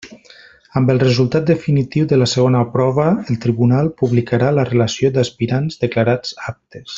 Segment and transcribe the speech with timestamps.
[0.79, 6.35] Amb el resultat definitiu de la segona prova, el tribunal publicarà la relació d'aspirants declarats
[6.55, 6.87] aptes.